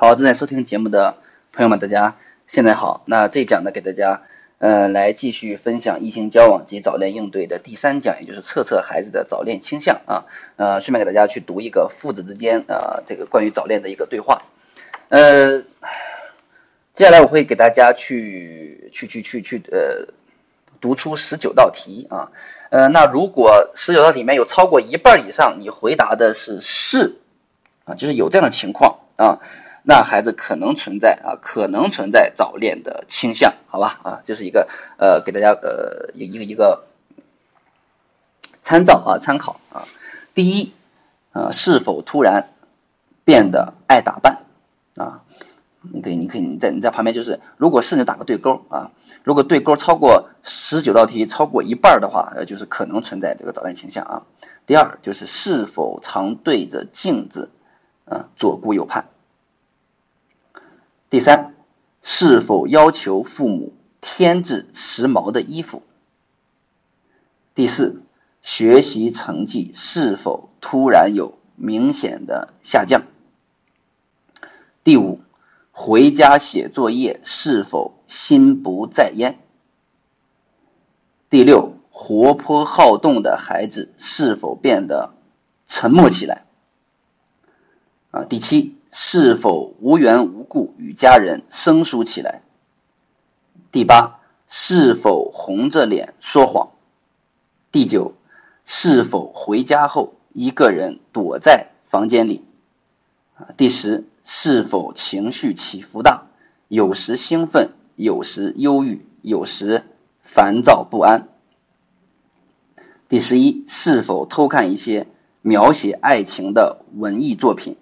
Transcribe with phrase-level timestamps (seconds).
[0.00, 1.16] 好，正在收听节目的
[1.52, 2.14] 朋友们，大家
[2.46, 3.02] 现在好。
[3.06, 4.22] 那这一讲呢，给大家
[4.58, 10.22] 呃来继续分享异性交往及早恋应对的第三讲，也就是测测孩子的早恋倾向啊。
[10.54, 14.38] 呃，顺便给大家去读一个父子之间啊这个关于早恋的一个对话。
[15.08, 15.62] 呃，
[16.94, 20.14] 接下来我会给大家去去去去去呃
[20.80, 22.30] 读出十九道题啊。
[22.70, 27.16] 呃，那如果十九道里面有超过一半以上你回答的是是
[27.84, 29.40] 啊，就是有这样的情况啊。
[29.90, 36.84] 那孩子可能存在啊，可能存在早恋的倾向，好吧啊，这是一个呃，给大家呃一一个一个
[38.62, 39.88] 参照啊，参考啊。
[40.34, 40.74] 第一
[41.32, 42.50] 啊，是否突然
[43.24, 44.42] 变得爱打扮
[44.94, 45.22] 啊？
[45.80, 48.90] 你可以，你可以你在你在旁边就是，如果是你打个对勾啊，
[49.24, 54.22] 如果对勾超过十九道题超过一半的话，呃，就是可能存在这个早恋倾向啊。
[54.66, 57.48] 第二就是是否常对着镜子
[58.04, 59.06] 啊左顾右盼。
[61.10, 61.54] 第三，
[62.02, 63.72] 是否要求父母
[64.02, 65.82] 添置时髦的衣服？
[67.54, 68.02] 第四，
[68.42, 73.04] 学习成绩是否突然有明显的下降？
[74.84, 75.20] 第五，
[75.72, 79.38] 回家写作业是否心不在焉？
[81.30, 85.14] 第六，活泼好动的孩子是否变得
[85.66, 86.44] 沉默起来？
[88.10, 88.77] 啊，第七。
[89.00, 92.42] 是否无缘无故与家人生疏起来？
[93.70, 94.18] 第八，
[94.48, 96.70] 是否红着脸说谎？
[97.70, 98.14] 第九，
[98.64, 102.44] 是否回家后一个人躲在房间里？
[103.56, 106.26] 第十，是否情绪起伏大，
[106.66, 109.84] 有时兴奋，有时忧郁，有时
[110.22, 111.28] 烦躁不安？
[113.08, 115.06] 第十一，是否偷看一些
[115.40, 117.76] 描写爱情的文艺作品？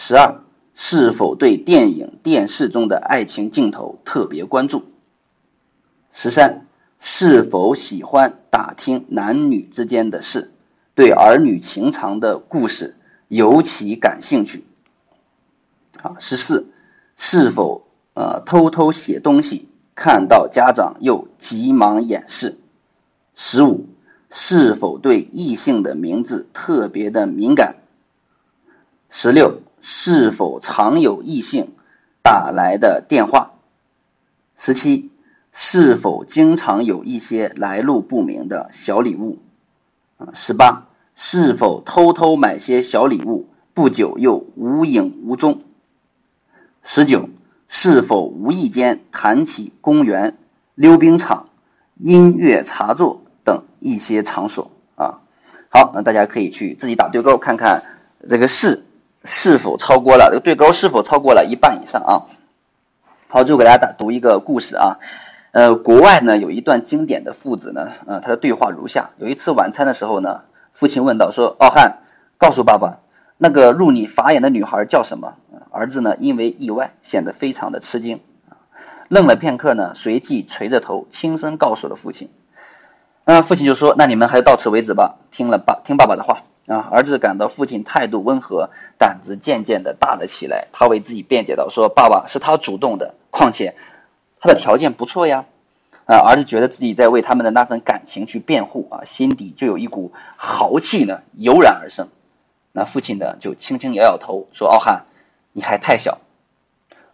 [0.00, 0.42] 十二，
[0.74, 4.84] 是否对电影、电视中的爱情镜头特别关注？
[6.12, 6.66] 十三，
[7.00, 10.52] 是否喜欢打听男女之间的事，
[10.94, 12.94] 对儿女情长的故事
[13.26, 14.62] 尤其感兴趣？
[16.00, 16.68] 好，十四，
[17.16, 22.56] 是否呃偷偷写东西，看到家长又急忙掩饰？
[23.34, 23.86] 十五，
[24.30, 27.74] 是否对异性的名字特别的敏感？
[29.10, 29.60] 十六。
[29.80, 31.72] 是否常有异性
[32.22, 33.52] 打来的电话？
[34.56, 35.10] 十七，
[35.52, 39.38] 是否经常有一些来路不明的小礼物？
[40.16, 45.62] 啊，十八，是否偷偷买些小礼物，不久又无影无踪？
[46.82, 47.28] 十九，
[47.68, 50.36] 是否无意间谈起公园、
[50.74, 51.48] 溜冰场、
[51.96, 54.72] 音乐茶座等一些场所？
[54.96, 55.20] 啊，
[55.68, 57.84] 好，那大家可以去自己打对勾，看看
[58.28, 58.84] 这个是。
[59.24, 60.72] 是否超过了这个对勾？
[60.72, 62.12] 是否超过了一半以上啊？
[63.28, 64.98] 好，最后给大家打读一个故事啊。
[65.50, 70.42] 呃，国外呢有一段经典的父子呢，呃，他的对话如下：有一次晚餐的时候呢，
[70.72, 71.98] 父亲问道说：“奥汉，
[72.38, 72.98] 告诉爸爸，
[73.36, 75.34] 那个入你法眼的女孩叫什么？”
[75.70, 78.20] 儿子呢因为意外显得非常的吃惊，
[79.08, 82.30] 愣了片刻呢，随即垂着头轻声告诉了父亲。
[83.24, 88.68] 那父亲就说：“那你们还是到此为止吧，听了爸听爸爸的话。”啊，儿子感到父亲态度温和，
[88.98, 90.68] 胆子渐渐的大了起来。
[90.72, 93.74] 他为自己辩解道：“说爸爸是他主动的，况且
[94.38, 95.46] 他的条件不错呀。”
[96.04, 102.08] 啊，儿子觉得自己在为他们的那份感情去辩护啊，心底就有一股豪气呢油然而生。
[102.72, 105.06] 那父亲呢就轻轻摇摇头说：“奥汉，
[105.52, 106.18] 你还太小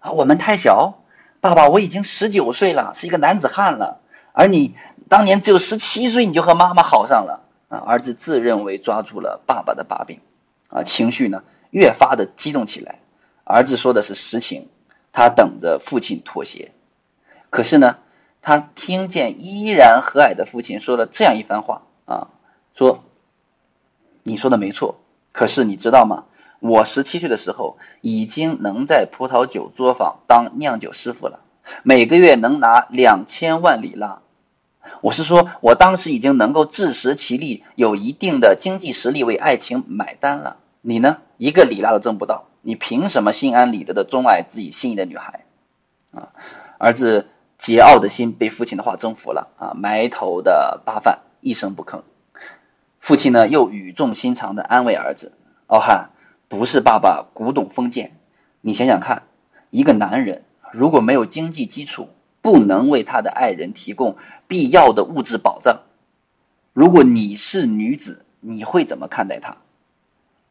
[0.00, 0.94] 啊，我们太小。
[1.40, 4.00] 爸爸，我已经十九岁了，是一个男子汉了，
[4.32, 4.74] 而你
[5.08, 10.20] 当年只有十七岁，你就和妈妈好上了。”啊，儿子自认为抓住了爸爸的把柄，
[10.68, 13.00] 啊，情绪呢越发的激动起来。
[13.44, 14.68] 儿子说的是实情，
[15.12, 16.72] 他等着父亲妥协。
[17.50, 17.98] 可是呢，
[18.42, 22.28] 他听见依然和蔼的父亲说了这样一番话啊，
[22.74, 23.04] 说
[24.24, 24.96] ：“你说的没错，
[25.32, 26.24] 可是你知道吗？
[26.60, 31.40] 我十七岁的时候已经能在葡萄酒作坊当酿酒师傅了，
[31.82, 34.22] 每个月能拿两千万里拉。”
[35.00, 40.56] 我是说，我当时已经能够自食其力，有一定的经济实力为爱情买单了。
[40.80, 45.44] 你呢，一个里拉都挣不到，你凭什么心安理得的钟爱自己心仪的女孩？
[46.12, 46.28] 啊，
[46.78, 47.28] 儿子
[47.60, 52.02] 桀骜的心被父亲的话征服了啊，埋头的扒饭，一声不吭。
[53.00, 55.32] 父亲呢，又语重心长的安慰儿子
[55.68, 56.10] ：“奥汉，
[56.48, 58.16] 不是爸爸古董封建，
[58.62, 59.24] 你想想看，
[59.68, 62.08] 一个男人如果没有经济基础。”
[62.44, 64.18] 不能为他的爱人提供
[64.48, 65.80] 必要的物质保障。
[66.74, 69.56] 如果你是女子，你会怎么看待他？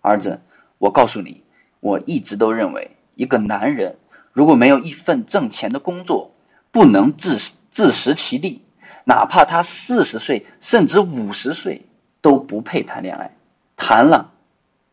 [0.01, 0.42] 儿子，
[0.80, 1.44] 我告诉你，
[1.81, 3.98] 我一直都认为一个男人
[4.31, 6.31] 如果没有一份挣钱的工作，
[6.72, 7.38] 不能自
[7.69, 8.63] 自食其力，
[9.04, 11.86] 哪怕他四十岁甚至五十岁
[12.22, 13.36] 都不配谈恋爱，
[13.78, 14.31] 谈了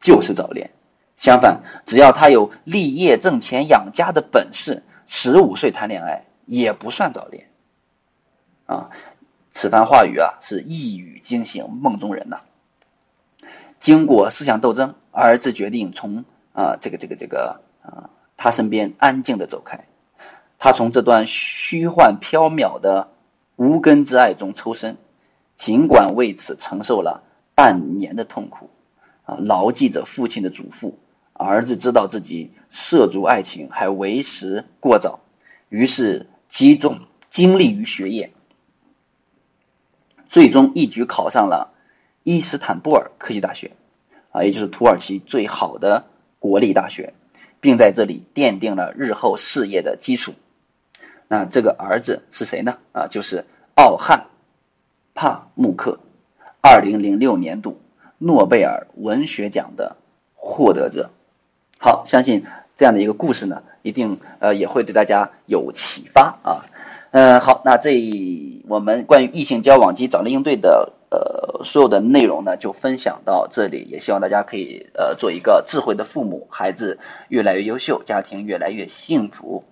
[0.03, 0.70] 就是早恋。
[1.17, 7.49] 相反，只要他有立业挣钱养家的本事，十五岁谈恋爱也不算早恋。
[8.67, 8.91] 啊，
[9.52, 12.41] 此番话语啊是一语惊醒梦中人呐。
[13.79, 19.85] 经过思想斗争，儿子决定从啊这个这个这个啊他身边安静的走开。
[20.58, 23.08] 他从这段虚幻缥缈的
[23.55, 24.96] 无根之爱中抽身，
[25.56, 27.23] 尽管为此承受了
[27.55, 28.70] 半年的痛苦，
[29.25, 30.94] 啊，牢记着父亲的嘱咐。
[31.32, 35.20] 儿子知道自己涉足爱情还为时过早，
[35.70, 36.99] 于是集中
[37.31, 38.32] 精力于学业，
[40.29, 41.73] 最终一举考上了
[42.25, 43.70] 伊斯坦布尔科技大学，
[44.32, 46.05] 啊，也就是土耳其最好的
[46.41, 47.14] 国立大学，
[47.61, 50.35] 并在这里奠定了日后事业的基础。
[51.29, 52.79] 那这个儿子是谁呢？
[52.93, 53.44] 啊，就是
[53.76, 54.26] 奥汉
[55.14, 56.00] 帕慕克，
[56.61, 57.81] 二零零六年度
[58.19, 59.96] 诺贝尔文学奖的
[60.35, 61.11] 获得者。
[61.79, 62.44] 好，相信
[62.81, 66.65] 这样的一个故事呢，一定呃也会对大家有启发啊。
[67.11, 67.93] 嗯，好，那这
[68.69, 76.99] 我们关于异性交往及早恋应对的呃所有的内容呢，就分享到这里，也希望大家可以呃做一个智慧的父母，孩子
[77.29, 79.65] 越来越优秀，家庭越来越幸福。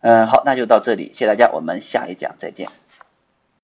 [0.00, 2.70] 嗯，好，那就到这里，谢谢大家，我们下一讲再见。